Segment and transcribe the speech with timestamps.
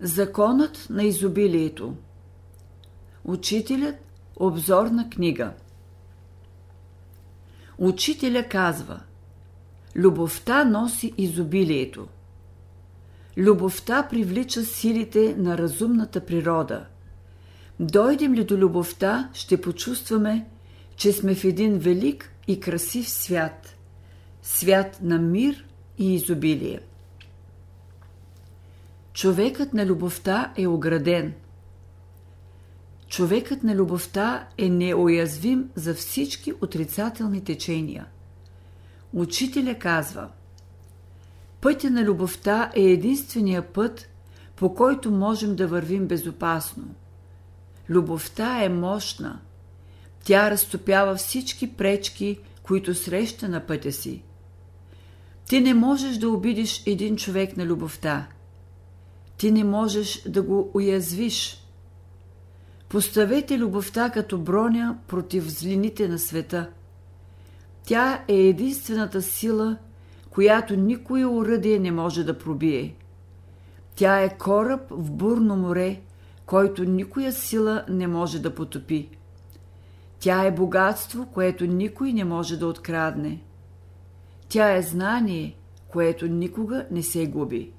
[0.00, 1.96] Законът на изобилието
[3.24, 3.96] Учителят–
[4.36, 5.52] обзорна книга
[7.78, 9.00] Учителя казва
[9.96, 12.08] Любовта носи изобилието.
[13.36, 16.86] Любовта привлича силите на разумната природа.
[17.80, 20.46] Дойдем ли до любовта, ще почувстваме,
[20.96, 23.76] че сме в един велик и красив свят.
[24.42, 25.64] Свят на мир
[25.98, 26.80] и изобилие.
[29.18, 31.34] Човекът на любовта е ограден.
[33.08, 38.06] Човекът на любовта е неуязвим за всички отрицателни течения.
[39.12, 40.28] Учителя казва
[41.60, 44.08] Пътя на любовта е единствения път,
[44.56, 46.94] по който можем да вървим безопасно.
[47.88, 49.40] Любовта е мощна.
[50.24, 54.22] Тя разтопява всички пречки, които среща на пътя си.
[55.48, 58.26] Ти не можеш да обидиш един човек на любовта–
[59.38, 61.64] ти не можеш да го уязвиш.
[62.88, 66.70] Поставете любовта като броня против злините на света.
[67.82, 69.76] Тя е единствената сила,
[70.30, 72.94] която никое уръдие не може да пробие.
[73.96, 76.00] Тя е кораб в бурно море,
[76.46, 79.08] който никоя сила не може да потопи.
[80.18, 83.42] Тя е богатство, което никой не може да открадне.
[84.48, 85.56] Тя е знание,
[85.88, 87.72] което никога не се губи.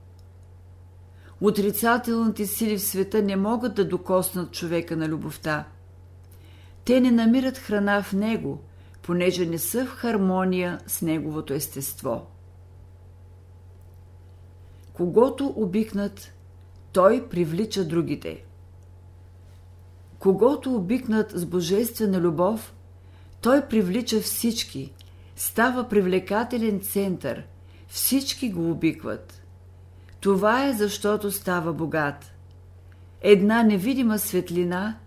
[1.41, 5.67] Отрицателните сили в света не могат да докоснат човека на любовта.
[6.85, 8.59] Те не намират храна в него,
[9.01, 12.27] понеже не са в хармония с неговото естество.
[14.93, 16.33] Когато обикнат,
[16.91, 18.45] той привлича другите.
[20.19, 22.73] Когато обикнат с божествена любов,
[23.41, 24.93] той привлича всички,
[25.35, 27.43] става привлекателен център,
[27.87, 29.38] всички го обикват.
[30.19, 32.33] Това е защото става богат.
[33.21, 34.97] Една невидима светлина,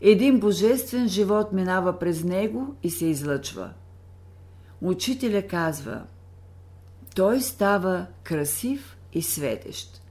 [0.00, 3.70] един божествен живот минава през него и се излъчва.
[4.80, 6.02] Учителя казва,
[7.14, 10.02] той става красив и светещ.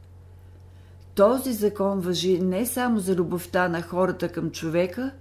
[1.15, 5.11] Този закон въжи не само за любовта на хората към човека,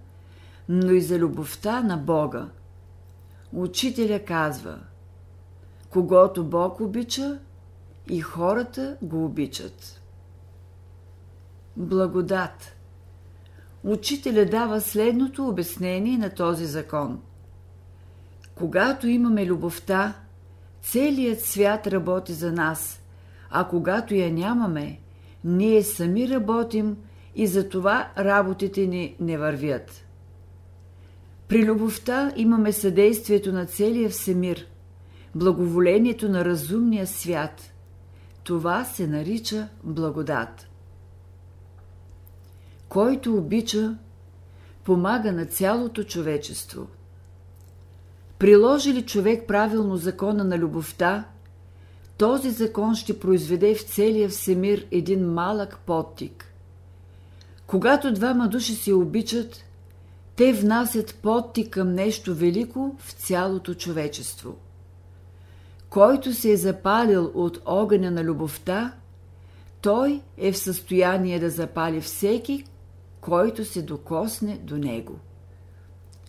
[0.69, 2.49] но и за любовта на Бога.
[3.53, 4.79] Учителя казва,
[5.91, 7.39] когато Бог обича,
[8.11, 10.03] и хората го обичат.
[11.77, 12.77] Благодат
[13.85, 17.21] Учителя дава следното обяснение на този закон.
[18.55, 20.15] Когато имаме любовта,
[20.83, 23.03] целият свят работи за нас,
[23.51, 25.01] а когато я нямаме,
[25.45, 26.97] ние сами работим
[27.35, 30.05] и за това работите ни не вървят.
[31.49, 34.67] При любовта имаме съдействието на целия всемир,
[35.35, 37.73] благоволението на разумния свят–
[38.45, 40.69] това се нарича благодат.
[42.89, 43.97] Който обича,
[44.85, 46.87] помага на цялото човечество.
[48.39, 51.25] Приложи ли човек правилно закона на любовта,
[52.19, 56.55] този закон ще произведе в целия всемир един малък подтик.
[57.67, 59.65] Когато двама души се обичат,
[60.37, 64.57] те внасят подтик към нещо велико в цялото човечество–
[65.91, 68.95] който се е запалил от огъня на любовта,
[69.81, 72.65] той е в състояние да запали всеки,
[73.21, 75.19] който се докосне до него.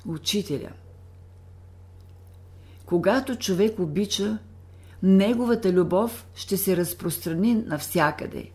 [0.08, 0.70] Учителя
[2.86, 4.38] Когато човек обича,
[5.04, 8.52] неговата любов ще се разпространи навсякъде.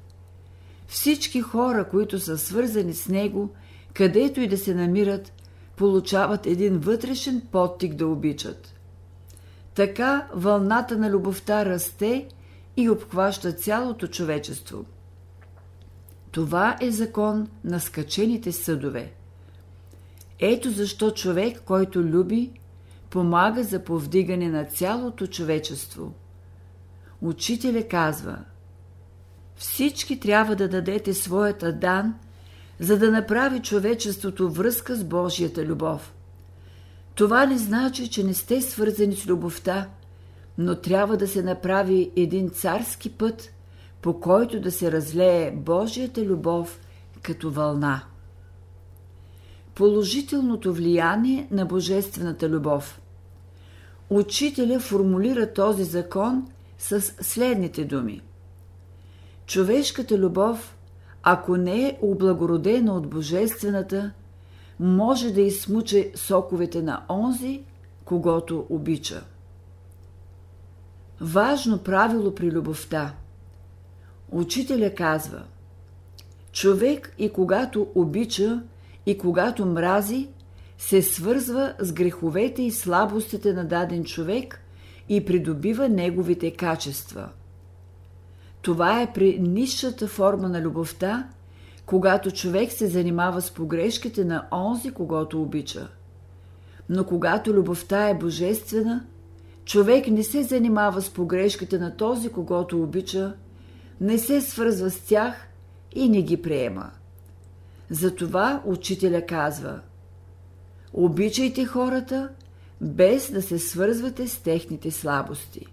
[0.86, 3.50] Всички хора, които са свързани с него,
[3.94, 5.32] където и да се намират,
[5.76, 8.72] получават един вътрешен подтик да обичат–
[9.76, 12.28] така вълната на любовта расте
[12.76, 14.84] и обхваща цялото човечество.
[16.30, 19.12] Това е закон на скачените съдове.
[20.38, 22.50] Ето защо човек, който люби,
[23.10, 26.12] помага за повдигане на цялото човечество.
[27.20, 28.38] Учителя казва
[29.56, 32.14] Всички трябва да дадете своята дан,
[32.80, 36.15] за да направи човечеството връзка с Божията любов.
[37.16, 39.88] Това не значи, че не сте свързани с любовта,
[40.58, 43.52] но трябва да се направи един царски път,
[44.02, 46.80] по който да се разлее Божията любов
[47.22, 48.02] като вълна.
[49.74, 53.00] Положителното влияние на Божествената любов.
[54.10, 56.46] Учителя формулира този закон
[56.78, 58.22] с следните думи.
[59.46, 60.76] Човешката любов,
[61.22, 64.12] ако не е облагородена от Божествената,
[64.80, 67.62] може да изсмуче соковете на онзи,
[68.04, 69.24] когато обича.
[71.20, 73.14] Важно правило при любовта.
[74.30, 75.42] Учителя казва
[76.52, 78.62] Човек и когато обича,
[79.06, 80.28] и когато мрази,
[80.78, 84.60] се свързва с греховете и слабостите на даден човек
[85.08, 87.28] и придобива неговите качества.
[88.62, 91.28] Това е при нищата форма на любовта,
[91.86, 95.88] когато човек се занимава с погрешките на онзи, когато обича.
[96.88, 99.06] Но когато любовта е божествена,
[99.64, 103.34] човек не се занимава с погрешките на този, когато обича,
[104.00, 105.48] не се свързва с тях
[105.94, 106.90] и не ги приема.
[107.90, 109.80] Затова учителя казва
[110.92, 112.28] Обичайте хората,
[112.80, 115.66] без да се свързвате с техните слабости.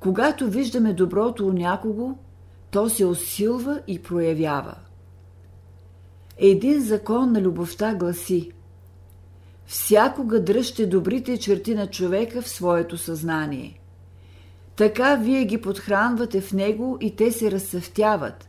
[0.00, 2.14] Когато виждаме доброто у някого,
[2.70, 4.74] то се усилва и проявява.
[6.38, 8.52] Един закон на любовта гласи
[9.66, 13.80] Всякога дръжте добрите черти на човека в своето съзнание.
[14.76, 18.48] Така вие ги подхранвате в него и те се разсъвтяват,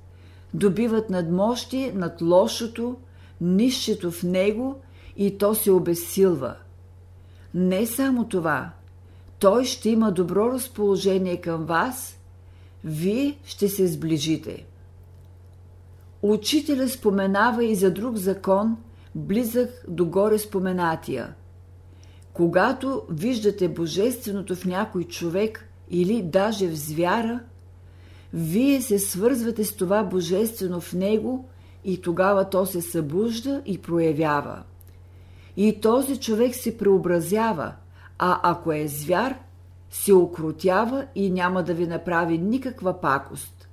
[0.54, 2.98] добиват надмощие над лошото,
[3.42, 4.76] нището в него
[5.18, 6.56] и то се обесилва.
[7.54, 8.72] Не само това,
[9.40, 12.18] той ще има добро разположение към вас,
[12.84, 14.66] вие ще се сближите.
[16.22, 18.78] Учителя споменава и за друг закон,
[19.16, 21.34] близък до горе споменатия.
[22.34, 27.40] Когато виждате божественото в някой човек или даже в звяра,
[28.34, 31.46] вие се свързвате с това божествено в него
[31.84, 34.64] и тогава то се събужда и проявява.
[35.58, 37.74] И този човек се преобразява,
[38.20, 39.36] а ако е звяр,
[39.92, 43.68] се окрутява и няма да ви направи никаква пакост.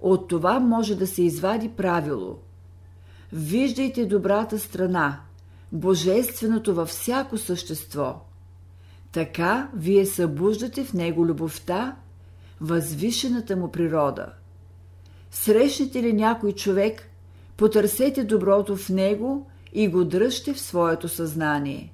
[0.00, 2.38] От това може да се извади правило.
[3.32, 5.20] Виждайте добрата страна,
[5.72, 8.20] божественото във всяко същество.
[9.12, 11.96] Така вие събуждате в него любовта,
[12.60, 14.26] възвишената му природа.
[15.30, 17.10] Срещнете ли някой човек,
[17.56, 21.92] потърсете доброто в него и го дръжте в своето съзнание.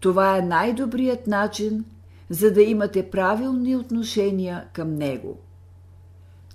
[0.00, 1.84] Това е най-добрият начин,
[2.30, 5.38] за да имате правилни отношения към него.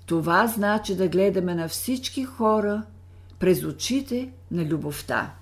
[0.06, 2.82] Това значи да гледаме на всички хора
[3.38, 5.34] през очите на любовта.